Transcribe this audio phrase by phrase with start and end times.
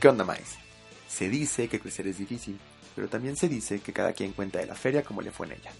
[0.00, 0.56] ¿Qué onda, Maes?
[1.08, 2.58] Se dice que crecer es difícil,
[2.96, 5.52] pero también se dice que cada quien cuenta de la feria como le fue en
[5.52, 5.72] ella.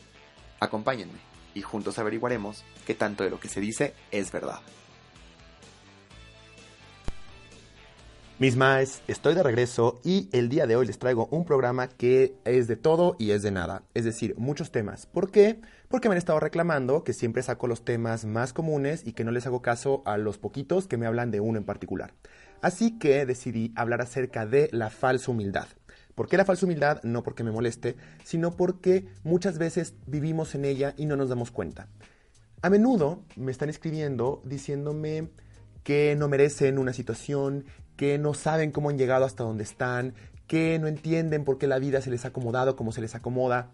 [0.60, 1.19] Acompáñenme
[1.55, 4.60] y juntos averiguaremos qué tanto de lo que se dice es verdad.
[8.38, 12.34] Mis Maes, estoy de regreso y el día de hoy les traigo un programa que
[12.45, 15.07] es de todo y es de nada, es decir, muchos temas.
[15.07, 15.60] ¿Por qué?
[15.88, 19.30] Porque me han estado reclamando que siempre saco los temas más comunes y que no
[19.30, 22.12] les hago caso a los poquitos que me hablan de uno en particular.
[22.63, 25.66] Así que decidí hablar acerca de la falsa humildad.
[26.15, 27.02] ¿Por qué la falsa humildad?
[27.02, 31.51] No porque me moleste, sino porque muchas veces vivimos en ella y no nos damos
[31.51, 31.89] cuenta.
[32.63, 35.30] A menudo me están escribiendo diciéndome
[35.83, 37.65] que no merecen una situación,
[37.97, 40.15] que no saben cómo han llegado hasta donde están,
[40.47, 43.71] que no entienden por qué la vida se les ha acomodado como se les acomoda.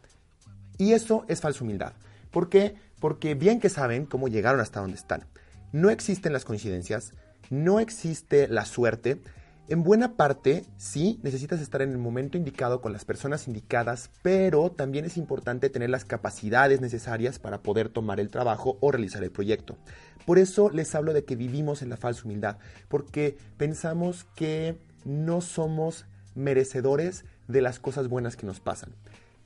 [0.79, 1.95] Y eso es falsa humildad.
[2.31, 2.77] ¿Por qué?
[3.01, 5.25] Porque bien que saben cómo llegaron hasta donde están.
[5.73, 7.13] No existen las coincidencias,
[7.51, 9.21] no existe la suerte.
[9.69, 14.71] En buena parte, sí, necesitas estar en el momento indicado con las personas indicadas, pero
[14.71, 19.33] también es importante tener las capacidades necesarias para poder tomar el trabajo o realizar el
[19.33, 19.77] proyecto.
[20.25, 25.41] Por eso les hablo de que vivimos en la falsa humildad, porque pensamos que no
[25.41, 28.91] somos merecedores de las cosas buenas que nos pasan.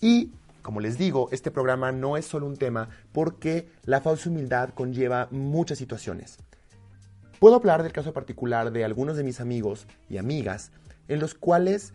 [0.01, 4.71] Y como les digo, este programa no es solo un tema porque la falsa humildad
[4.75, 6.39] conlleva muchas situaciones.
[7.41, 10.73] Puedo hablar del caso particular de algunos de mis amigos y amigas
[11.09, 11.95] en los cuales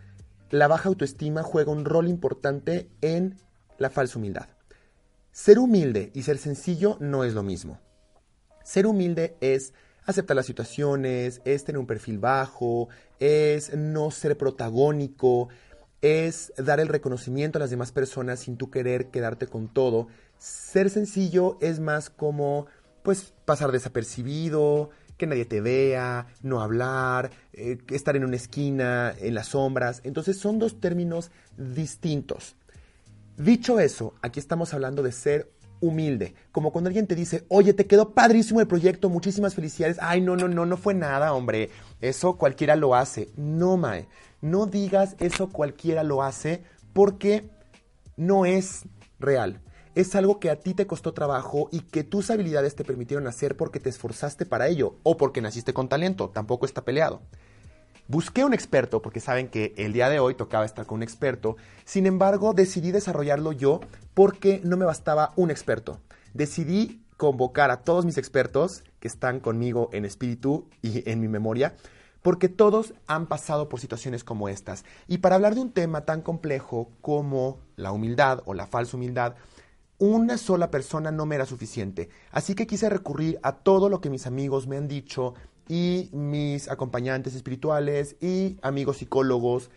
[0.50, 3.36] la baja autoestima juega un rol importante en
[3.78, 4.48] la falsa humildad.
[5.30, 7.78] Ser humilde y ser sencillo no es lo mismo.
[8.64, 9.72] Ser humilde es
[10.04, 12.88] aceptar las situaciones, es tener un perfil bajo,
[13.20, 15.48] es no ser protagónico,
[16.02, 20.08] es dar el reconocimiento a las demás personas sin tú querer quedarte con todo.
[20.38, 22.66] Ser sencillo es más como
[23.04, 29.34] pues pasar desapercibido, que nadie te vea, no hablar, eh, estar en una esquina, en
[29.34, 30.00] las sombras.
[30.04, 32.56] Entonces son dos términos distintos.
[33.36, 37.86] Dicho eso, aquí estamos hablando de ser humilde, como cuando alguien te dice, oye, te
[37.86, 41.68] quedó padrísimo el proyecto, muchísimas felicidades, ay, no, no, no, no fue nada, hombre,
[42.00, 43.30] eso cualquiera lo hace.
[43.36, 44.08] No, Mae,
[44.40, 46.62] no digas eso cualquiera lo hace
[46.94, 47.50] porque
[48.16, 48.84] no es
[49.18, 49.60] real
[49.96, 53.56] es algo que a ti te costó trabajo y que tus habilidades te permitieron hacer
[53.56, 57.22] porque te esforzaste para ello o porque naciste con talento, tampoco está peleado.
[58.06, 61.56] Busqué un experto porque saben que el día de hoy tocaba estar con un experto,
[61.86, 63.80] sin embargo decidí desarrollarlo yo
[64.12, 65.98] porque no me bastaba un experto.
[66.34, 71.74] Decidí convocar a todos mis expertos que están conmigo en espíritu y en mi memoria,
[72.20, 74.84] porque todos han pasado por situaciones como estas.
[75.08, 79.36] Y para hablar de un tema tan complejo como la humildad o la falsa humildad,
[79.98, 84.10] una sola persona no me era suficiente, así que quise recurrir a todo lo que
[84.10, 85.34] mis amigos me han dicho
[85.68, 89.70] y mis acompañantes espirituales y amigos psicólogos,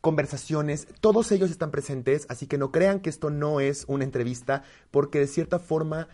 [0.00, 4.62] conversaciones, todos ellos están presentes, así que no crean que esto no es una entrevista,
[4.90, 6.08] porque de cierta forma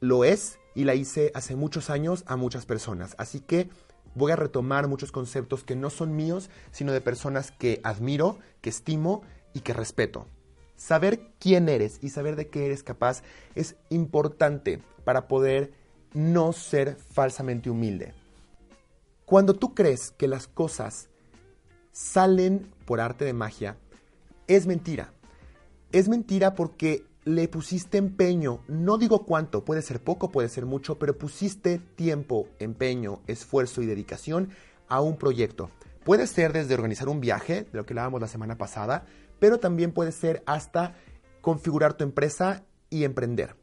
[0.00, 3.70] lo es y la hice hace muchos años a muchas personas, así que
[4.14, 8.70] voy a retomar muchos conceptos que no son míos, sino de personas que admiro, que
[8.70, 9.22] estimo
[9.54, 10.26] y que respeto.
[10.80, 13.22] Saber quién eres y saber de qué eres capaz
[13.54, 15.74] es importante para poder
[16.14, 18.14] no ser falsamente humilde.
[19.26, 21.10] Cuando tú crees que las cosas
[21.92, 23.76] salen por arte de magia,
[24.46, 25.12] es mentira.
[25.92, 30.98] Es mentira porque le pusiste empeño, no digo cuánto, puede ser poco, puede ser mucho,
[30.98, 34.48] pero pusiste tiempo, empeño, esfuerzo y dedicación
[34.88, 35.68] a un proyecto.
[36.04, 39.04] Puede ser desde organizar un viaje, de lo que hablábamos la semana pasada,
[39.40, 40.94] pero también puede ser hasta
[41.40, 43.56] configurar tu empresa y emprender.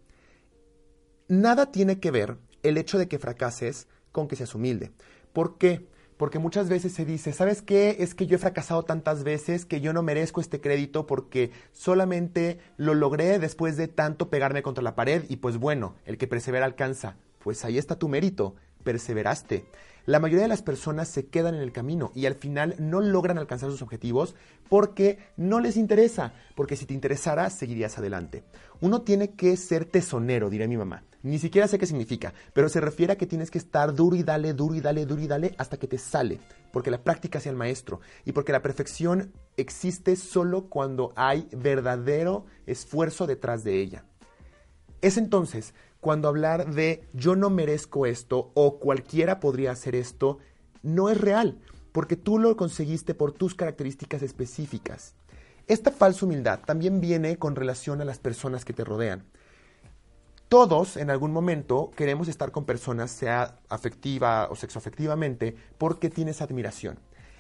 [1.30, 4.92] Nada tiene que ver el hecho de que fracases con que seas humilde.
[5.32, 5.88] ¿Por qué?
[6.18, 7.98] Porque muchas veces se dice, ¿sabes qué?
[8.00, 12.60] Es que yo he fracasado tantas veces que yo no merezco este crédito porque solamente
[12.76, 16.66] lo logré después de tanto pegarme contra la pared y pues bueno, el que persevera
[16.66, 17.18] alcanza.
[17.38, 18.56] Pues ahí está tu mérito.
[18.84, 19.66] Perseveraste.
[20.08, 23.38] La mayoría de las personas se quedan en el camino y al final no logran
[23.38, 24.36] alcanzar sus objetivos
[24.70, 28.46] porque no les interesa, porque si te interesara seguirías adelante.
[28.80, 31.04] Uno tiene que ser tesonero, diré mi mamá.
[31.24, 34.24] Ni siquiera sé qué significa, pero se refiere a que tienes que estar duro y
[34.24, 36.40] dale, duro y dale, duro y dale hasta que te sale,
[36.72, 42.46] porque la práctica sea el maestro y porque la perfección existe solo cuando hay verdadero
[42.66, 44.06] esfuerzo detrás de ella.
[45.02, 45.74] Es entonces
[46.08, 50.38] cuando hablar de yo no merezco esto o cualquiera podría hacer esto,
[50.82, 51.60] no es real,
[51.92, 55.16] porque tú lo conseguiste por tus características específicas.
[55.68, 59.26] Esta falsa humildad también viene con relación a las personas que te rodean.
[60.48, 67.00] Todos en algún momento queremos estar con personas, sea afectiva o sexoafectivamente, porque tienes admiración.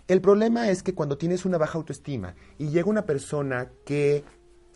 [0.09, 4.25] El problema es que cuando tienes una baja autoestima y llega una persona que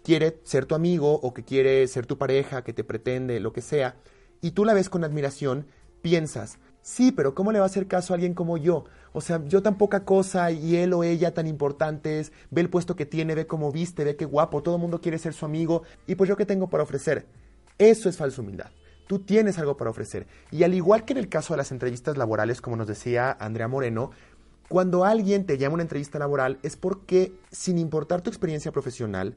[0.03, 3.61] quiere ser tu amigo o que quiere ser tu pareja, que te pretende, lo que
[3.61, 3.95] sea,
[4.41, 5.67] y tú la ves con admiración,
[6.01, 8.85] piensas, sí, pero ¿cómo le va a hacer caso a alguien como yo?
[9.13, 12.95] O sea, yo tan poca cosa y él o ella tan importantes, ve el puesto
[12.95, 15.83] que tiene, ve cómo viste, ve qué guapo, todo el mundo quiere ser su amigo,
[16.07, 17.27] y pues yo qué tengo para ofrecer.
[17.77, 18.71] Eso es falsa humildad.
[19.07, 20.27] Tú tienes algo para ofrecer.
[20.51, 23.67] Y al igual que en el caso de las entrevistas laborales, como nos decía Andrea
[23.67, 24.11] Moreno,
[24.69, 29.35] cuando alguien te llama a una entrevista laboral es porque, sin importar tu experiencia profesional,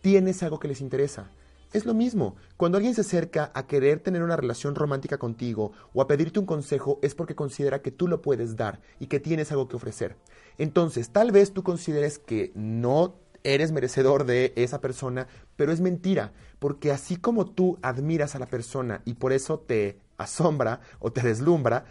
[0.00, 1.30] tienes algo que les interesa.
[1.72, 6.02] Es lo mismo, cuando alguien se acerca a querer tener una relación romántica contigo o
[6.02, 9.52] a pedirte un consejo es porque considera que tú lo puedes dar y que tienes
[9.52, 10.16] algo que ofrecer.
[10.58, 13.14] Entonces, tal vez tú consideres que no
[13.44, 18.46] eres merecedor de esa persona, pero es mentira, porque así como tú admiras a la
[18.46, 21.84] persona y por eso te asombra o te deslumbra,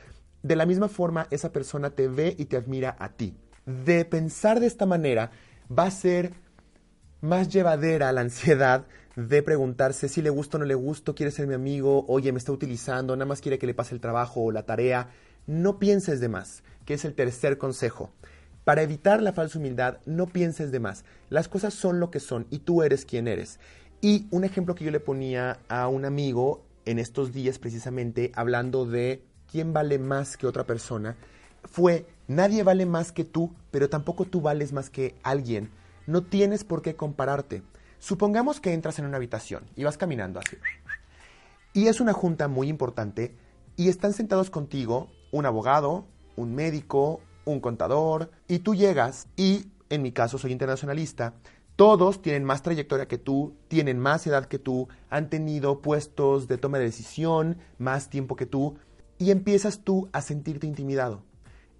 [0.43, 3.37] de la misma forma esa persona te ve y te admira a ti.
[3.65, 5.31] De pensar de esta manera
[5.71, 6.33] va a ser
[7.21, 8.85] más llevadera la ansiedad
[9.15, 12.37] de preguntarse si le gusta o no le gusto, quiere ser mi amigo, oye, me
[12.37, 15.09] está utilizando, nada más quiere que le pase el trabajo o la tarea.
[15.45, 18.11] No pienses de más, que es el tercer consejo.
[18.63, 21.03] Para evitar la falsa humildad, no pienses de más.
[21.29, 23.59] Las cosas son lo que son y tú eres quien eres.
[23.99, 28.85] Y un ejemplo que yo le ponía a un amigo en estos días precisamente, hablando
[28.85, 31.17] de quién vale más que otra persona,
[31.65, 35.71] fue, nadie vale más que tú, pero tampoco tú vales más que alguien
[36.09, 37.61] no tienes por qué compararte.
[37.99, 40.57] Supongamos que entras en una habitación y vas caminando así.
[41.73, 43.35] Y es una junta muy importante
[43.75, 50.01] y están sentados contigo un abogado, un médico, un contador, y tú llegas y, en
[50.01, 51.35] mi caso soy internacionalista,
[51.75, 56.57] todos tienen más trayectoria que tú, tienen más edad que tú, han tenido puestos de
[56.57, 58.77] toma de decisión más tiempo que tú,
[59.19, 61.28] y empiezas tú a sentirte intimidado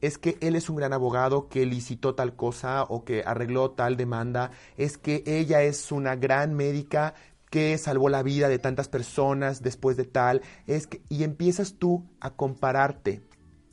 [0.02, 3.98] es que él es un gran abogado que licitó tal cosa o que arregló tal
[3.98, 7.14] demanda, es que ella es una gran médica
[7.50, 12.06] que salvó la vida de tantas personas después de tal, es que y empiezas tú
[12.20, 13.24] a compararte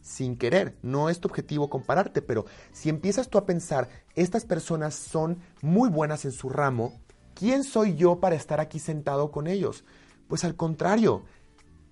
[0.00, 4.94] sin querer, no es tu objetivo compararte, pero si empiezas tú a pensar, estas personas
[4.94, 7.00] son muy buenas en su ramo,
[7.34, 9.84] ¿quién soy yo para estar aquí sentado con ellos?
[10.28, 11.24] Pues al contrario,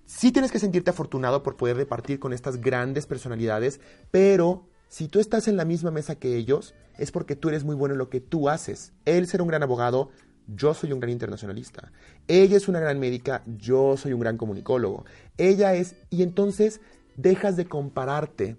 [0.05, 3.79] sí tienes que sentirte afortunado por poder departir con estas grandes personalidades,
[4.11, 7.75] pero si tú estás en la misma mesa que ellos, es porque tú eres muy
[7.75, 8.93] bueno en lo que tú haces.
[9.05, 10.09] Él será un gran abogado,
[10.47, 11.91] yo soy un gran internacionalista.
[12.27, 15.05] Ella es una gran médica, yo soy un gran comunicólogo.
[15.37, 16.81] Ella es, y entonces
[17.17, 18.57] dejas de compararte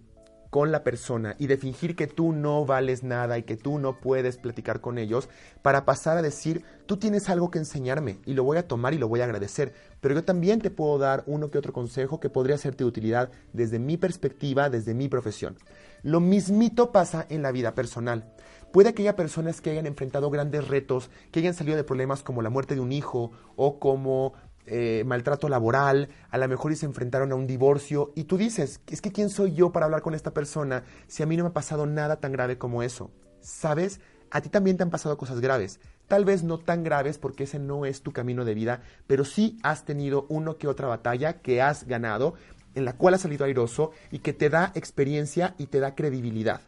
[0.56, 4.00] con la persona y de fingir que tú no vales nada y que tú no
[4.00, 5.28] puedes platicar con ellos
[5.60, 8.98] para pasar a decir, tú tienes algo que enseñarme y lo voy a tomar y
[8.98, 12.30] lo voy a agradecer, pero yo también te puedo dar uno que otro consejo que
[12.30, 15.58] podría serte de utilidad desde mi perspectiva, desde mi profesión.
[16.02, 18.32] Lo mismito pasa en la vida personal.
[18.72, 22.40] Puede que haya personas que hayan enfrentado grandes retos, que hayan salido de problemas como
[22.40, 24.32] la muerte de un hijo o como
[24.66, 28.80] eh, maltrato laboral, a lo mejor y se enfrentaron a un divorcio y tú dices,
[28.88, 31.50] es que ¿quién soy yo para hablar con esta persona si a mí no me
[31.50, 33.10] ha pasado nada tan grave como eso?
[33.40, 34.00] ¿Sabes?
[34.30, 35.78] A ti también te han pasado cosas graves.
[36.08, 39.58] Tal vez no tan graves porque ese no es tu camino de vida, pero sí
[39.62, 42.34] has tenido uno que otra batalla que has ganado,
[42.74, 46.60] en la cual has salido airoso y que te da experiencia y te da credibilidad.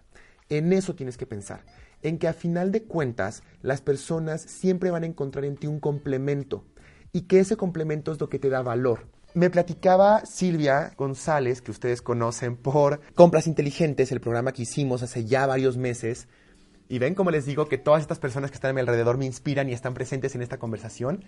[0.49, 1.65] En eso tienes que pensar,
[2.03, 5.81] en que a final de cuentas las personas siempre van a encontrar en ti un
[5.81, 6.65] complemento
[7.13, 9.07] y que ese complemento es lo que te da valor.
[9.35, 15.27] Me platicaba Silvia González, que ustedes conocen por Compras Inteligentes, el programa que hicimos hace
[15.27, 16.29] ya varios meses.
[16.89, 19.27] Y ven como les digo que todas estas personas que están a mi alrededor me
[19.27, 21.25] inspiran y están presentes en esta conversación.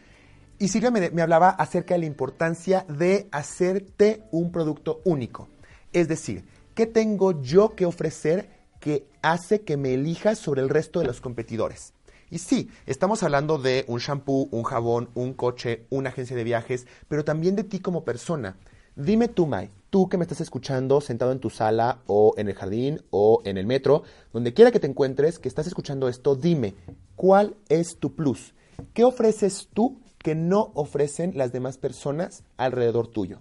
[0.58, 5.48] Y Silvia me, me hablaba acerca de la importancia de hacerte un producto único.
[5.92, 6.44] Es decir,
[6.74, 8.48] ¿qué tengo yo que ofrecer
[8.80, 11.92] que hace que me elijas sobre el resto de los competidores?
[12.30, 16.86] Y sí, estamos hablando de un shampoo, un jabón, un coche, una agencia de viajes,
[17.08, 18.56] pero también de ti como persona.
[18.94, 22.54] Dime tú, Mai, tú que me estás escuchando sentado en tu sala o en el
[22.54, 26.76] jardín o en el metro, donde quiera que te encuentres, que estás escuchando esto, dime,
[27.16, 28.54] ¿cuál es tu plus?
[28.94, 33.40] ¿Qué ofreces tú que no ofrecen las demás personas alrededor tuyo?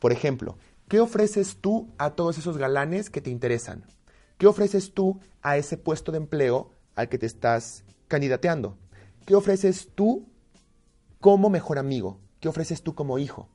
[0.00, 3.84] Por ejemplo, ¿qué ofreces tú a todos esos galanes que te interesan?
[4.36, 8.76] ¿Qué ofreces tú a ese puesto de empleo al que te estás candidateando?
[9.24, 10.28] ¿Qué ofreces tú
[11.18, 12.20] como mejor amigo?
[12.40, 13.48] ¿Qué ofreces tú como hijo?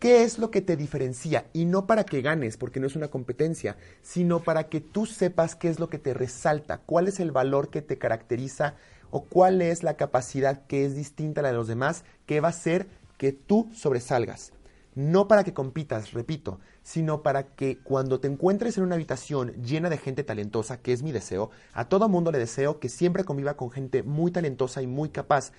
[0.00, 1.46] ¿Qué es lo que te diferencia?
[1.52, 5.54] Y no para que ganes, porque no es una competencia, sino para que tú sepas
[5.54, 8.74] qué es lo que te resalta, cuál es el valor que te caracteriza
[9.12, 12.48] o cuál es la capacidad que es distinta a la de los demás que va
[12.48, 14.52] a hacer que tú sobresalgas.
[14.94, 19.90] No para que compitas, repito, sino para que cuando te encuentres en una habitación llena
[19.90, 23.56] de gente talentosa, que es mi deseo, a todo mundo le deseo que siempre conviva
[23.56, 25.50] con gente muy talentosa y muy capaz,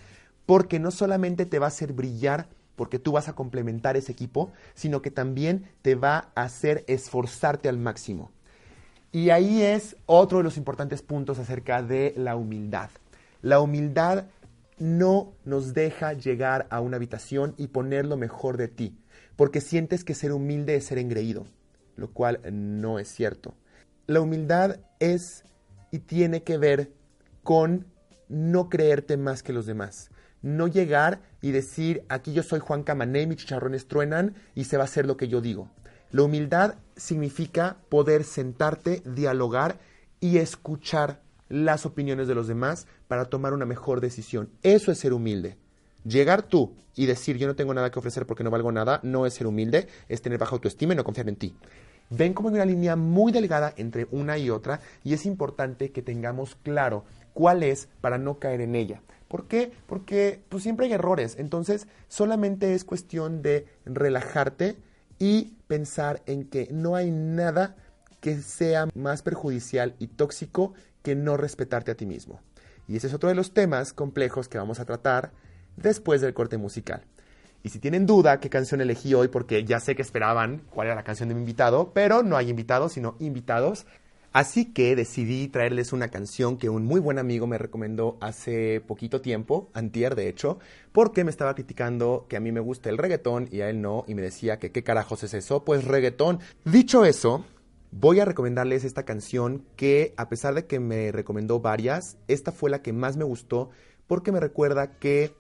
[0.46, 4.51] porque no solamente te va a hacer brillar, porque tú vas a complementar ese equipo,
[4.74, 8.32] sino que también te va a hacer esforzarte al máximo.
[9.12, 12.89] Y ahí es otro de los importantes puntos acerca de la humildad.
[13.42, 14.25] La humildad
[14.77, 18.98] no nos deja llegar a una habitación y poner lo mejor de ti,
[19.36, 21.48] porque sientes que ser humilde es ser engreído,
[21.96, 23.54] lo cual no es cierto.
[24.08, 25.44] La humildad es
[25.92, 26.92] y tiene que ver
[27.44, 27.88] con
[28.27, 30.10] no creerte más que los demás
[30.46, 34.84] no llegar y decir, aquí yo soy Juan Camané, mis chicharrones truenan y se va
[34.84, 35.72] a hacer lo que yo digo.
[36.12, 39.80] La humildad significa poder sentarte, dialogar
[40.20, 44.51] y escuchar las opiniones de los demás para tomar una mejor decisión.
[44.62, 45.58] Eso es ser humilde.
[46.05, 49.25] Llegar tú y decir yo no tengo nada que ofrecer porque no valgo nada no
[49.25, 51.55] es ser humilde, es tener baja autoestima y no confiar en ti.
[52.12, 56.03] Ven como hay una línea muy delgada entre una y otra y es importante que
[56.03, 59.01] tengamos claro cuál es para no caer en ella.
[59.27, 59.71] ¿Por qué?
[59.88, 61.35] Porque pues, siempre hay errores.
[61.39, 64.77] Entonces, solamente es cuestión de relajarte
[65.17, 67.75] y pensar en que no hay nada
[68.21, 72.39] que sea más perjudicial y tóxico que no respetarte a ti mismo.
[72.88, 75.31] Y ese es otro de los temas complejos que vamos a tratar
[75.77, 77.03] después del corte musical.
[77.63, 80.96] Y si tienen duda qué canción elegí hoy, porque ya sé que esperaban cuál era
[80.96, 83.88] la canción de mi invitado, pero no hay invitados, sino invitados.
[84.34, 89.22] Así que decidí traerles una canción que un muy buen amigo me recomendó hace poquito
[89.22, 90.60] tiempo, antier de hecho,
[90.91, 94.03] porque me estaba criticando que a mí me gusta el reggaetón y a él no,
[94.08, 96.41] y me decía que qué carajos es eso, pues reggaetón.
[96.65, 97.46] Dicho eso,
[97.91, 102.70] voy a recomendarles esta canción que a pesar de que me recomendó varias, esta fue
[102.70, 103.70] la que más me gustó
[104.05, 105.34] porque me recuerda que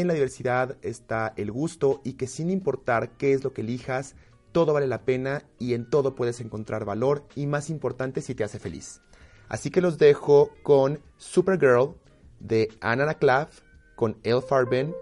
[0.00, 4.14] en la diversidad está el gusto y que sin importar qué es lo que elijas,
[4.52, 8.44] todo vale la pena y en todo puedes encontrar valor y más importante si te
[8.44, 9.00] hace feliz.
[9.48, 11.94] Así que los dejo con Supergirl
[12.40, 13.48] de Anna Naklav
[13.96, 14.94] con El Farben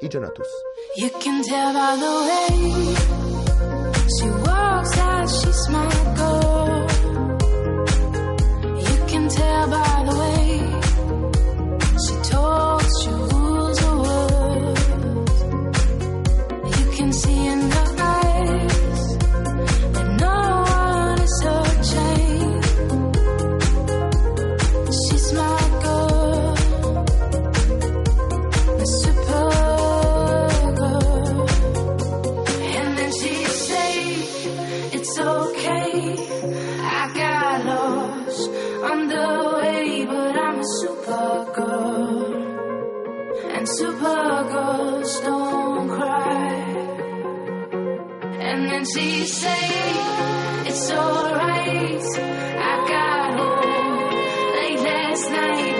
[0.00, 0.48] y Jonatus.
[0.96, 2.94] You can tell the way
[4.18, 6.17] she walks.
[38.98, 42.34] I'm the way, but I'm a supergirl.
[43.54, 46.54] And supergirls don't cry.
[48.48, 52.08] And then she said, It's alright.
[52.70, 54.10] I got home
[54.58, 55.77] late last night.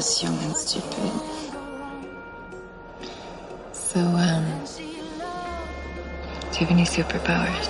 [0.00, 1.12] Young and stupid.
[3.72, 4.46] So, um,
[6.52, 7.68] do you have any superpowers?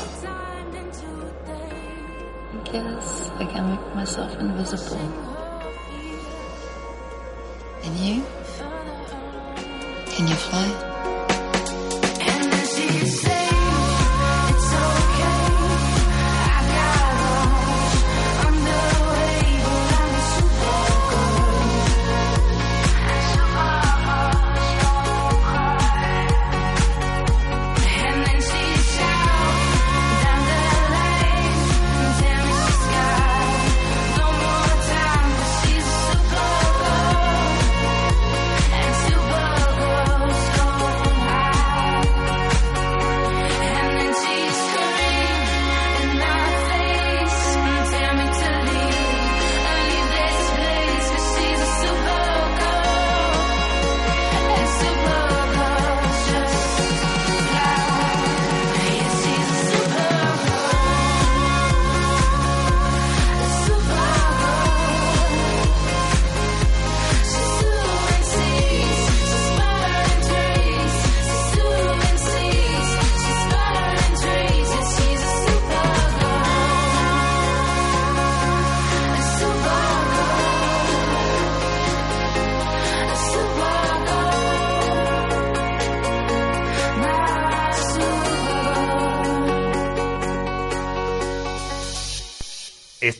[2.55, 4.99] I guess I can make myself invisible.
[7.83, 8.23] And you?
[10.15, 10.90] Can you fly?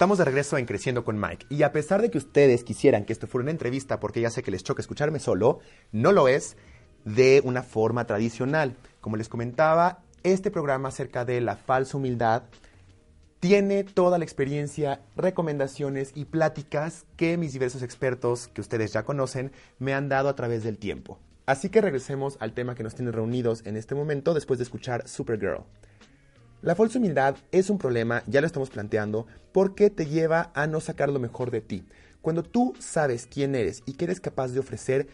[0.01, 1.45] Estamos de regreso en Creciendo con Mike.
[1.51, 4.43] Y a pesar de que ustedes quisieran que esto fuera una entrevista, porque ya sé
[4.43, 5.59] que les choca escucharme solo,
[5.93, 6.57] no lo es
[7.05, 8.77] de una forma tradicional.
[9.03, 12.45] Como les comentaba, este programa acerca de la falsa humildad
[13.41, 19.53] tiene toda la experiencia, recomendaciones y pláticas que mis diversos expertos, que ustedes ya conocen,
[19.79, 21.19] me han dado a través del tiempo.
[21.45, 25.07] Así que regresemos al tema que nos tiene reunidos en este momento después de escuchar
[25.07, 25.67] Supergirl.
[26.63, 30.81] La falsa humildad es un problema, ya lo estamos planteando, porque te lleva a no
[30.81, 31.87] sacar lo mejor de ti.
[32.21, 35.09] Cuando tú sabes quién eres y qué eres capaz de ofrecer,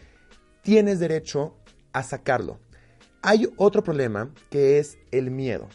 [0.61, 1.55] tienes derecho
[1.93, 2.59] a sacarlo.
[3.21, 5.69] Hay otro problema que es el miedo.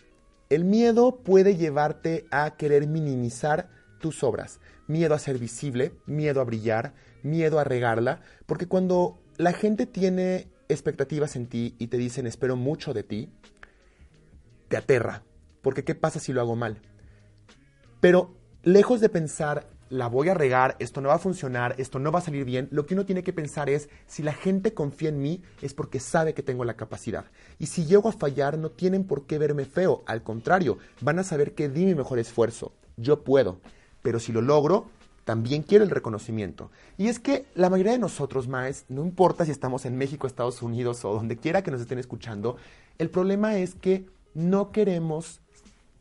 [0.51, 4.61] El miedo puede llevarte a querer minimizar tus obras.
[4.89, 10.51] Miedo a ser visible, miedo a brillar, miedo a regarla, porque cuando la gente tiene
[10.69, 13.33] expectativas en ti y te dicen espero mucho de ti,
[14.69, 15.23] te aterra,
[15.63, 16.79] porque ¿qué pasa si lo hago mal?
[18.01, 22.11] Pero lejos de pensar, la voy a regar, esto no va a funcionar, esto no
[22.11, 25.11] va a salir bien, lo que uno tiene que pensar es, si la gente confía
[25.11, 27.27] en mí es porque sabe que tengo la capacidad.
[27.59, 31.25] Y si llego a fallar, no tienen por qué verme feo, al contrario, van a
[31.25, 33.61] saber que di mi mejor esfuerzo, yo puedo.
[34.01, 34.89] Pero si lo logro,
[35.25, 36.71] también quiero el reconocimiento.
[36.97, 40.63] Y es que la mayoría de nosotros, Maes, no importa si estamos en México, Estados
[40.63, 42.57] Unidos o donde quiera que nos estén escuchando,
[42.97, 45.42] el problema es que no queremos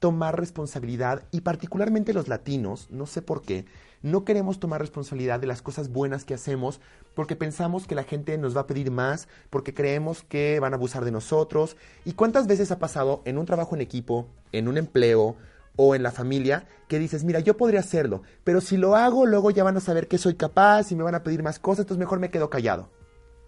[0.02, 3.66] tomar responsabilidad y particularmente los latinos, no sé por qué,
[4.02, 6.82] no queremos tomar responsabilidad de las cosas buenas que hacemos
[7.14, 10.78] porque pensamos que la gente nos va a pedir más, porque creemos que van a
[10.78, 11.78] abusar de nosotros.
[12.04, 15.36] ¿Y cuántas veces ha pasado en un trabajo en equipo, en un empleo
[15.76, 19.52] o en la familia que dices, mira, yo podría hacerlo, pero si lo hago, luego
[19.52, 22.00] ya van a saber que soy capaz y me van a pedir más cosas, entonces
[22.00, 22.90] mejor me quedo callado?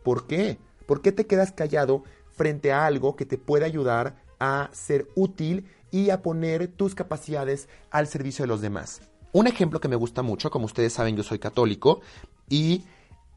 [0.04, 0.60] ¿Por qué?
[0.86, 5.66] ¿Por qué te quedas callado frente a algo que te puede ayudar a ser útil
[5.94, 9.02] y a poner tus capacidades al servicio de los demás.
[9.32, 12.02] Un ejemplo que me gusta mucho, como ustedes saben, yo soy católico
[12.50, 12.84] y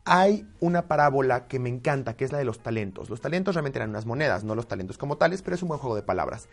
[0.06, 3.10] hay una parábola que me encanta, que es la de los talentos.
[3.10, 5.80] Los talentos realmente eran unas monedas, no los talentos como tales, pero es un buen
[5.80, 6.48] juego de palabras.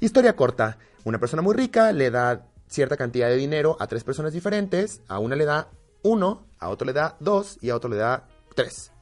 [0.00, 4.32] Historia corta, una persona muy rica le da cierta cantidad de dinero a tres personas
[4.32, 5.68] diferentes, a una le da
[6.02, 8.92] uno, a otro le da dos y a otro le da tres.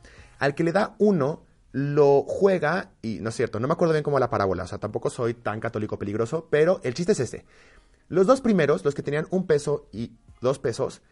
[0.41, 1.46] Al que le da uno,
[1.77, 4.79] lo juega, y no es cierto, no me acuerdo bien cómo la parábola, o sea,
[4.79, 7.45] tampoco soy tan católico peligroso, pero el chiste es ese.
[8.09, 11.03] Los dos primeros, los que tenían un peso y dos pesos,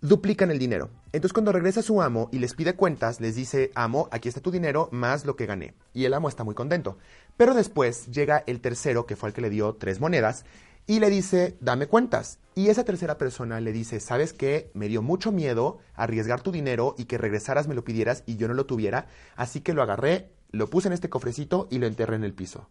[0.00, 0.90] duplican el dinero.
[1.12, 4.50] Entonces cuando regresa su amo y les pide cuentas, les dice, amo, aquí está tu
[4.50, 5.76] dinero más lo que gané.
[5.94, 6.98] Y el amo está muy contento.
[7.36, 10.44] Pero después llega el tercero, que fue el que le dio tres monedas,
[10.86, 12.38] y le dice, dame cuentas.
[12.54, 14.70] Y esa tercera persona le dice, ¿sabes qué?
[14.74, 18.48] Me dio mucho miedo arriesgar tu dinero y que regresaras me lo pidieras y yo
[18.48, 22.16] no lo tuviera, así que lo agarré, lo puse en este cofrecito y lo enterré
[22.16, 22.68] en el piso.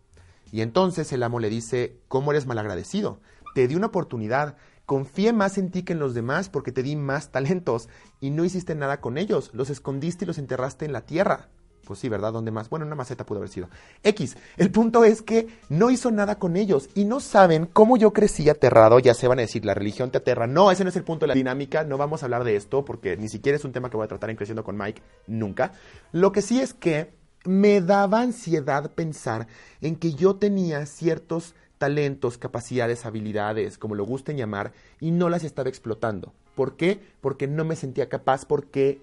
[0.51, 3.21] Y entonces el amo le dice, ¿cómo eres malagradecido?
[3.55, 6.95] Te di una oportunidad, confié más en ti que en los demás porque te di
[6.95, 11.05] más talentos y no hiciste nada con ellos, los escondiste y los enterraste en la
[11.05, 11.49] tierra.
[11.91, 12.31] Pues sí, ¿verdad?
[12.31, 12.69] ¿Dónde más?
[12.69, 13.67] Bueno, una maceta pudo haber sido.
[14.01, 18.13] X, el punto es que no hizo nada con ellos y no saben cómo yo
[18.13, 20.47] crecí aterrado, ya se van a decir, la religión te aterra.
[20.47, 22.85] No, ese no es el punto de la dinámica, no vamos a hablar de esto
[22.85, 25.73] porque ni siquiera es un tema que voy a tratar en Creciendo con Mike, nunca.
[26.13, 27.11] Lo que sí es que
[27.43, 29.47] me daba ansiedad pensar
[29.81, 35.43] en que yo tenía ciertos talentos, capacidades, habilidades, como lo gusten llamar, y no las
[35.43, 36.31] estaba explotando.
[36.55, 37.01] ¿Por qué?
[37.19, 39.01] Porque no me sentía capaz, porque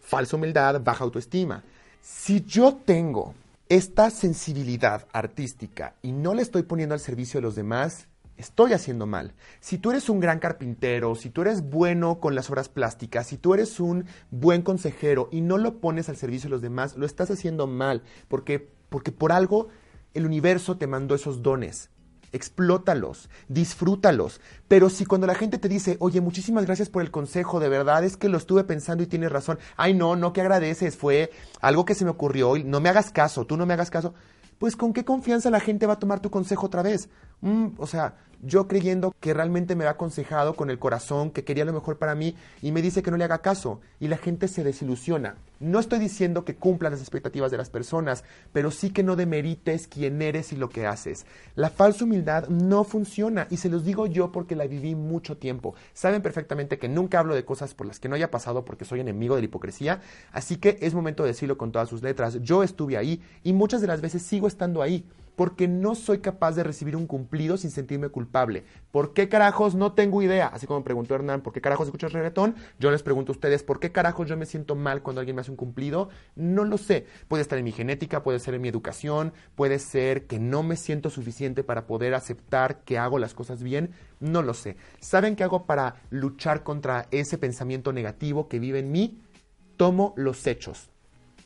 [0.00, 1.62] falsa humildad, baja autoestima.
[2.04, 3.32] Si yo tengo
[3.68, 9.06] esta sensibilidad artística y no la estoy poniendo al servicio de los demás, estoy haciendo
[9.06, 9.34] mal.
[9.60, 13.36] Si tú eres un gran carpintero, si tú eres bueno con las obras plásticas, si
[13.38, 17.06] tú eres un buen consejero y no lo pones al servicio de los demás, lo
[17.06, 19.68] estás haciendo mal, porque, porque por algo
[20.12, 21.88] el universo te mandó esos dones.
[22.32, 24.40] Explótalos, disfrútalos.
[24.68, 28.04] Pero si cuando la gente te dice, oye, muchísimas gracias por el consejo, de verdad
[28.04, 29.58] es que lo estuve pensando y tienes razón.
[29.76, 33.10] Ay, no, no, que agradeces, fue algo que se me ocurrió y no me hagas
[33.10, 34.14] caso, tú no me hagas caso.
[34.58, 37.08] Pues con qué confianza la gente va a tomar tu consejo otra vez.
[37.42, 41.64] Mm, o sea, yo creyendo que realmente me ha aconsejado con el corazón, que quería
[41.64, 44.48] lo mejor para mí y me dice que no le haga caso y la gente
[44.48, 45.36] se desilusiona.
[45.60, 49.86] No estoy diciendo que cumplan las expectativas de las personas, pero sí que no demerites
[49.86, 51.24] quién eres y lo que haces.
[51.54, 55.76] La falsa humildad no funciona y se los digo yo porque la viví mucho tiempo.
[55.94, 58.98] Saben perfectamente que nunca hablo de cosas por las que no haya pasado porque soy
[58.98, 60.00] enemigo de la hipocresía,
[60.32, 62.40] así que es momento de decirlo con todas sus letras.
[62.42, 66.52] Yo estuve ahí y muchas de las veces sigo estando ahí porque no soy capaz
[66.52, 68.64] de recibir un cumplido sin sentirme culpable.
[68.90, 69.74] ¿Por qué carajos?
[69.74, 70.48] No tengo idea.
[70.48, 72.54] Así como preguntó Hernán, ¿por qué carajos escuchas reggaetón?
[72.78, 75.40] Yo les pregunto a ustedes, ¿por qué carajos yo me siento mal cuando alguien me
[75.40, 76.10] hace un cumplido?
[76.36, 77.06] No lo sé.
[77.28, 80.76] Puede estar en mi genética, puede ser en mi educación, puede ser que no me
[80.76, 83.90] siento suficiente para poder aceptar que hago las cosas bien.
[84.20, 84.76] No lo sé.
[85.00, 89.20] ¿Saben qué hago para luchar contra ese pensamiento negativo que vive en mí?
[89.76, 90.91] Tomo los hechos.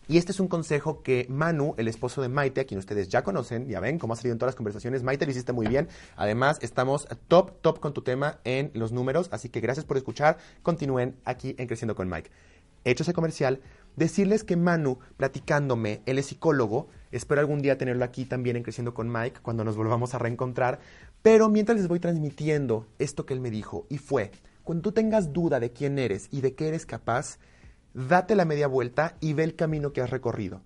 [0.08, 3.24] Y este es un consejo que Manu, el esposo de Maite, a quien ustedes ya
[3.24, 5.88] conocen, ya ven cómo ha salido en todas las conversaciones, Maite lo hiciste muy bien.
[6.14, 10.38] Además, estamos top, top con tu tema en los números, así que gracias por escuchar.
[10.62, 12.30] Continúen aquí en Creciendo con Mike.
[12.84, 13.60] Hecho ese comercial,
[13.96, 18.94] decirles que Manu, platicándome, él es psicólogo, espero algún día tenerlo aquí también en Creciendo
[18.94, 20.78] con Mike, cuando nos volvamos a reencontrar,
[21.20, 24.30] pero mientras les voy transmitiendo esto que él me dijo, y fue,
[24.62, 27.38] cuando tú tengas duda de quién eres y de qué eres capaz,
[27.96, 30.60] date la media vuelta y ve el camino que has recorrido.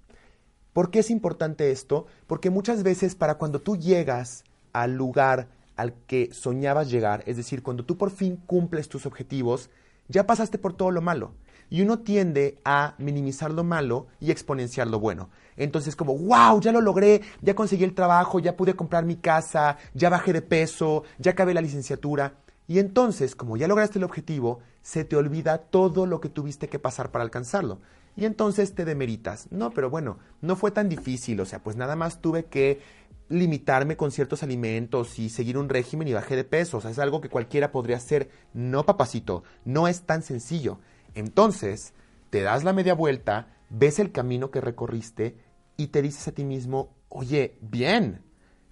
[0.72, 2.06] ¿Por qué es importante esto?
[2.26, 7.62] Porque muchas veces para cuando tú llegas al lugar al que soñabas llegar, es decir,
[7.62, 9.70] cuando tú por fin cumples tus objetivos,
[10.08, 11.32] ya pasaste por todo lo malo.
[11.70, 15.30] Y uno tiende a minimizar lo malo y exponenciar lo bueno.
[15.56, 19.76] Entonces como, wow, ya lo logré, ya conseguí el trabajo, ya pude comprar mi casa,
[19.94, 22.34] ya bajé de peso, ya acabé la licenciatura.
[22.70, 26.78] Y entonces, como ya lograste el objetivo, se te olvida todo lo que tuviste que
[26.78, 27.80] pasar para alcanzarlo.
[28.14, 29.50] Y entonces te demeritas.
[29.50, 31.40] No, pero bueno, no fue tan difícil.
[31.40, 32.78] O sea, pues nada más tuve que
[33.28, 36.78] limitarme con ciertos alimentos y seguir un régimen y bajé de peso.
[36.78, 38.30] O sea, es algo que cualquiera podría hacer.
[38.54, 40.78] No, papacito, no es tan sencillo.
[41.16, 41.92] Entonces,
[42.30, 45.36] te das la media vuelta, ves el camino que recorriste
[45.76, 48.22] y te dices a ti mismo, oye, bien,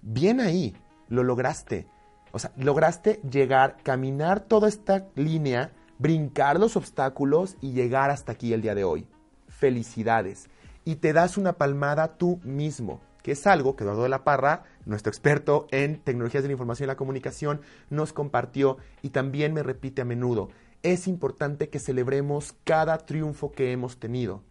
[0.01, 0.73] bien ahí,
[1.09, 1.89] lo lograste.
[2.31, 8.53] O sea, lograste llegar, caminar toda esta línea, brincar los obstáculos y llegar hasta aquí
[8.53, 9.07] el día de hoy.
[9.47, 10.49] Felicidades.
[10.85, 14.63] Y te das una palmada tú mismo, que es algo que Eduardo de la Parra,
[14.85, 19.63] nuestro experto en tecnologías de la información y la comunicación, nos compartió y también me
[19.63, 20.49] repite a menudo.
[20.81, 24.43] Es importante que celebremos cada triunfo que hemos tenido.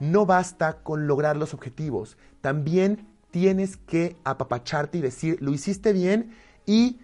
[0.00, 6.30] No basta con lograr los objetivos, también tienes que apapacharte y decir, lo hiciste bien
[6.64, 7.00] y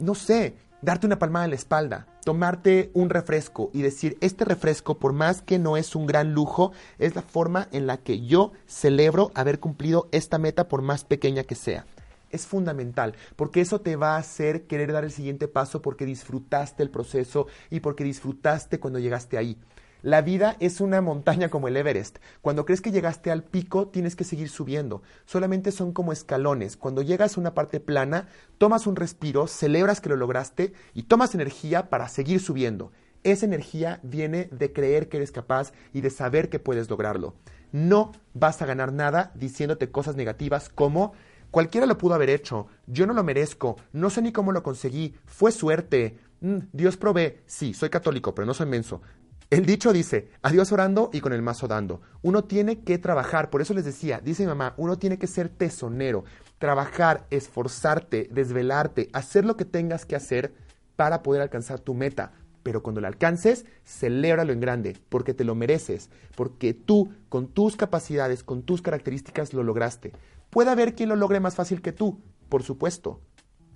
[0.00, 4.98] no sé, darte una palmada en la espalda, tomarte un refresco y decir, este refresco,
[4.98, 8.52] por más que no es un gran lujo, es la forma en la que yo
[8.66, 11.86] celebro haber cumplido esta meta por más pequeña que sea.
[12.30, 16.82] Es fundamental, porque eso te va a hacer querer dar el siguiente paso porque disfrutaste
[16.82, 19.58] el proceso y porque disfrutaste cuando llegaste ahí.
[20.02, 22.18] La vida es una montaña como el Everest.
[22.40, 25.02] Cuando crees que llegaste al pico, tienes que seguir subiendo.
[25.26, 26.78] Solamente son como escalones.
[26.78, 31.34] Cuando llegas a una parte plana, tomas un respiro, celebras que lo lograste y tomas
[31.34, 32.92] energía para seguir subiendo.
[33.24, 37.34] Esa energía viene de creer que eres capaz y de saber que puedes lograrlo.
[37.70, 41.12] No vas a ganar nada diciéndote cosas negativas como
[41.50, 45.16] cualquiera lo pudo haber hecho, yo no lo merezco, no sé ni cómo lo conseguí,
[45.26, 49.02] fue suerte, mm, Dios provee, sí, soy católico, pero no soy menso.
[49.50, 52.02] El dicho dice, a Dios orando y con el mazo dando.
[52.22, 55.48] Uno tiene que trabajar, por eso les decía, dice mi mamá, uno tiene que ser
[55.48, 56.22] tesonero,
[56.60, 60.54] trabajar, esforzarte, desvelarte, hacer lo que tengas que hacer
[60.94, 62.30] para poder alcanzar tu meta.
[62.62, 67.74] Pero cuando la alcances, celébralo en grande, porque te lo mereces, porque tú, con tus
[67.74, 70.12] capacidades, con tus características, lo lograste.
[70.50, 73.20] Puede haber quien lo logre más fácil que tú, por supuesto,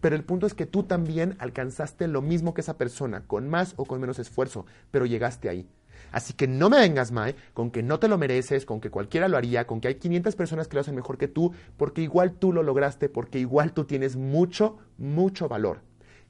[0.04, 3.72] pero el punto es que tú también alcanzaste lo mismo que esa persona, con más
[3.78, 5.66] o con menos esfuerzo, pero llegaste ahí.
[6.12, 9.28] Así que no me vengas, Mae, con que no te lo mereces, con que cualquiera
[9.28, 12.34] lo haría, con que hay 500 personas que lo hacen mejor que tú, porque igual
[12.34, 15.80] tú lo lograste, porque igual tú tienes mucho, mucho valor.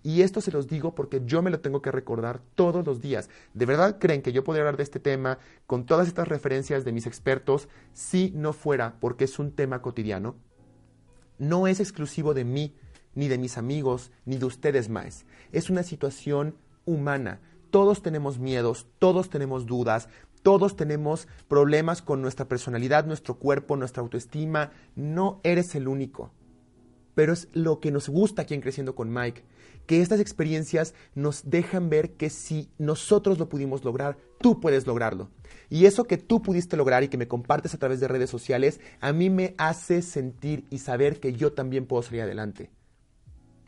[0.04, 3.28] Y esto se los digo porque yo me lo tengo que recordar todos los días.
[3.54, 6.92] ¿De verdad creen que yo podría hablar de este tema con todas estas referencias de
[6.92, 10.37] mis expertos si no fuera porque es un tema cotidiano?
[11.38, 12.76] No es exclusivo de mí,
[13.14, 15.24] ni de mis amigos, ni de ustedes más.
[15.53, 17.40] Es una situación humana.
[17.70, 20.09] Todos tenemos miedos, todos tenemos dudas,
[20.42, 24.72] todos tenemos problemas con nuestra personalidad, nuestro cuerpo, nuestra autoestima.
[24.94, 26.33] No eres el único.
[27.14, 29.44] Pero es lo que nos gusta aquí en Creciendo con Mike,
[29.87, 35.31] que estas experiencias nos dejan ver que si nosotros lo pudimos lograr, tú puedes lograrlo.
[35.70, 38.81] Y eso que tú pudiste lograr y que me compartes a través de redes sociales,
[39.00, 42.70] a mí me hace sentir y saber que yo también puedo salir adelante.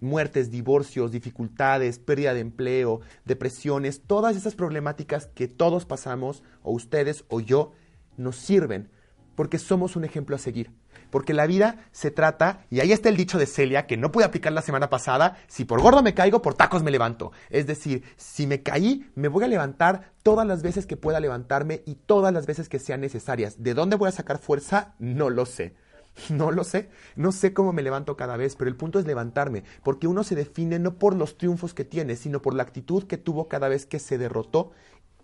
[0.00, 7.24] Muertes, divorcios, dificultades, pérdida de empleo, depresiones, todas esas problemáticas que todos pasamos, o ustedes
[7.28, 7.72] o yo,
[8.16, 8.90] nos sirven
[9.36, 10.72] porque somos un ejemplo a seguir.
[11.10, 14.24] Porque la vida se trata, y ahí está el dicho de Celia, que no pude
[14.24, 17.30] aplicar la semana pasada, si por gordo me caigo, por tacos me levanto.
[17.48, 21.82] Es decir, si me caí, me voy a levantar todas las veces que pueda levantarme
[21.86, 23.62] y todas las veces que sean necesarias.
[23.62, 24.94] ¿De dónde voy a sacar fuerza?
[24.98, 25.76] No lo sé.
[26.30, 29.64] No lo sé, no sé cómo me levanto cada vez, pero el punto es levantarme,
[29.82, 33.18] porque uno se define no por los triunfos que tiene, sino por la actitud que
[33.18, 34.72] tuvo cada vez que se derrotó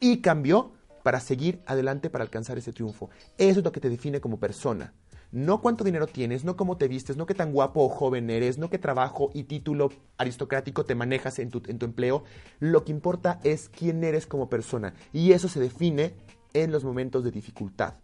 [0.00, 3.11] y cambió para seguir adelante para alcanzar ese triunfo.
[3.38, 4.94] Eso es lo que te define como persona.
[5.33, 8.59] No cuánto dinero tienes, no cómo te vistes, no qué tan guapo o joven eres,
[8.59, 12.24] no qué trabajo y título aristocrático te manejas en tu, en tu empleo.
[12.61, 14.92] Lo que importa es quién eres como persona.
[15.11, 16.14] Y eso se define
[16.52, 17.94] en los momentos de dificultad.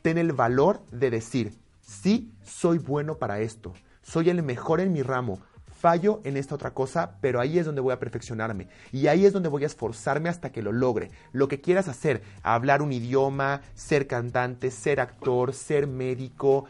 [0.00, 1.52] Ten el valor de decir,
[1.90, 5.40] sí, soy bueno para esto, soy el mejor en mi ramo,
[5.80, 9.32] fallo en esta otra cosa, pero ahí es donde voy a perfeccionarme y ahí es
[9.32, 11.10] donde voy a esforzarme hasta que lo logre.
[11.32, 16.66] Lo que quieras hacer, hablar un idioma, ser cantante, ser actor, ser médico,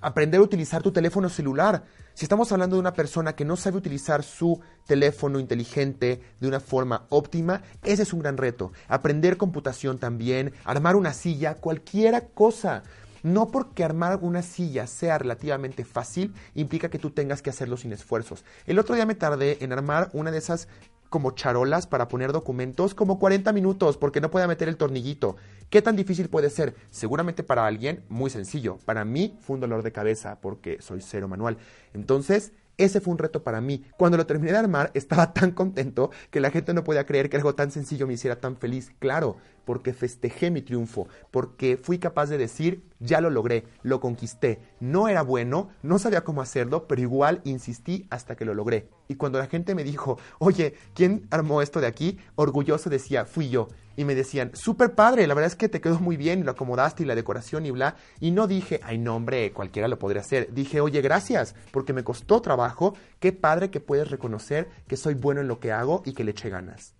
[0.00, 1.84] aprender a utilizar tu teléfono celular.
[2.14, 6.60] Si estamos hablando de una persona que no sabe utilizar su teléfono inteligente de una
[6.60, 8.72] forma óptima, ese es un gran reto.
[8.88, 12.82] Aprender computación también, armar una silla, cualquiera cosa.
[13.22, 17.92] No porque armar una silla sea relativamente fácil, implica que tú tengas que hacerlo sin
[17.92, 18.44] esfuerzos.
[18.66, 20.68] El otro día me tardé en armar una de esas
[21.10, 25.36] como charolas para poner documentos como 40 minutos porque no podía meter el tornillito.
[25.68, 26.74] ¿Qué tan difícil puede ser?
[26.90, 28.78] Seguramente para alguien muy sencillo.
[28.84, 31.58] Para mí fue un dolor de cabeza porque soy cero manual.
[31.92, 32.52] Entonces,
[32.84, 33.84] ese fue un reto para mí.
[33.96, 37.36] Cuando lo terminé de armar, estaba tan contento que la gente no podía creer que
[37.36, 38.92] algo tan sencillo me hiciera tan feliz.
[38.98, 44.60] Claro, porque festejé mi triunfo, porque fui capaz de decir, ya lo logré, lo conquisté.
[44.80, 48.88] No era bueno, no sabía cómo hacerlo, pero igual insistí hasta que lo logré.
[49.08, 52.18] Y cuando la gente me dijo, oye, ¿quién armó esto de aquí?
[52.34, 53.68] Orgulloso decía, fui yo.
[54.00, 57.02] Y me decían, súper padre, la verdad es que te quedó muy bien, lo acomodaste
[57.02, 57.96] y la decoración y bla.
[58.18, 60.54] Y no dije, ay, no, hombre, cualquiera lo podría hacer.
[60.54, 62.94] Dije, oye, gracias, porque me costó trabajo.
[63.18, 66.30] Qué padre que puedes reconocer que soy bueno en lo que hago y que le
[66.30, 66.94] eché ganas.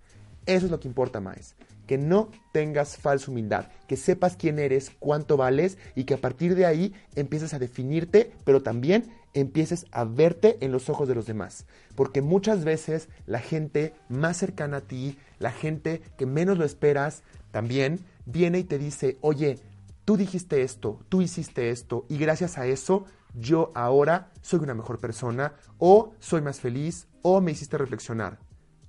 [0.45, 1.57] Eso es lo que importa más.
[1.87, 6.55] Que no tengas falsa humildad, que sepas quién eres, cuánto vales y que a partir
[6.55, 11.27] de ahí empieces a definirte, pero también empieces a verte en los ojos de los
[11.27, 11.67] demás.
[11.95, 17.23] Porque muchas veces la gente más cercana a ti, la gente que menos lo esperas,
[17.51, 19.59] también viene y te dice, oye,
[20.05, 24.99] tú dijiste esto, tú hiciste esto y gracias a eso yo ahora soy una mejor
[24.99, 28.39] persona o soy más feliz o me hiciste reflexionar.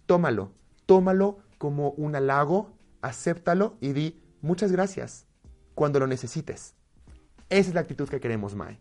[0.05, 0.53] Tómalo,
[0.85, 5.25] tómalo como un halago, acéptalo y di muchas gracias
[5.75, 6.75] cuando lo necesites.
[7.49, 8.79] Esa es la actitud que queremos, Mai.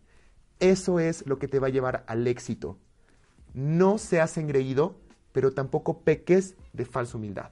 [0.61, 2.77] Eso es lo que te va a llevar al éxito.
[3.55, 4.95] No seas engreído,
[5.31, 7.49] pero tampoco peques de falsa humildad.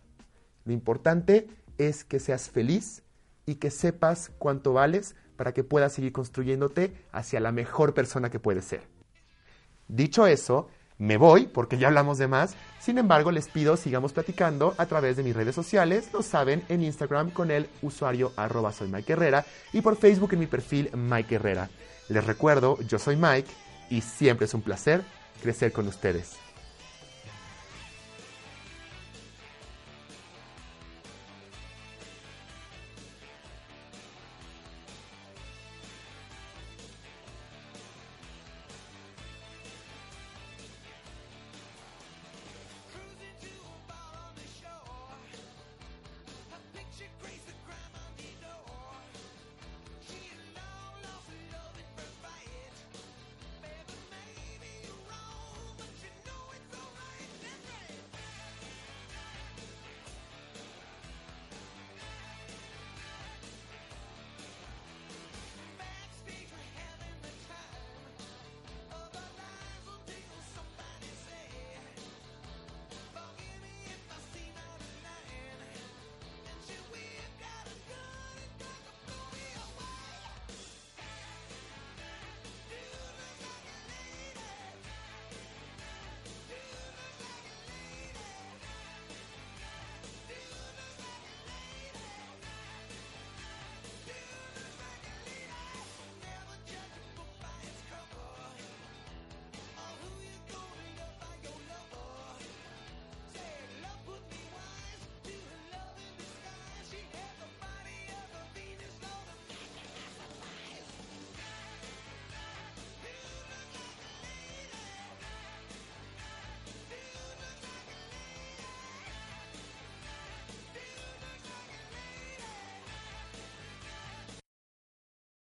[0.63, 1.47] Lo importante
[1.79, 3.01] es que seas feliz
[3.47, 8.39] y que sepas cuánto vales para que puedas seguir construyéndote hacia la mejor persona que
[8.39, 8.83] puedes ser.
[9.87, 10.67] Dicho eso,
[10.99, 12.55] me voy porque ya hablamos de más.
[12.79, 16.09] Sin embargo, les pido sigamos platicando a través de mis redes sociales.
[16.13, 20.41] Lo saben, en Instagram con el usuario arroba soy Mike Herrera y por Facebook en
[20.41, 21.69] mi perfil Mike Herrera.
[22.09, 23.49] Les recuerdo, yo soy Mike
[23.89, 25.03] y siempre es un placer
[25.41, 26.37] crecer con ustedes.